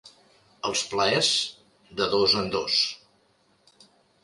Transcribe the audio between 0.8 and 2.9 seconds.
plaers, de dos en dos